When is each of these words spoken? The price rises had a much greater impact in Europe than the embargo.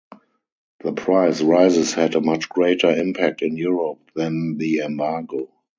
The 0.83 0.93
price 0.93 1.43
rises 1.43 1.93
had 1.93 2.15
a 2.15 2.21
much 2.21 2.49
greater 2.49 2.89
impact 2.89 3.43
in 3.43 3.55
Europe 3.55 3.99
than 4.15 4.57
the 4.57 4.79
embargo. 4.79 5.51